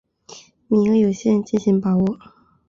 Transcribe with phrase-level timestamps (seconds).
[0.67, 2.19] 名额有限，敬请把握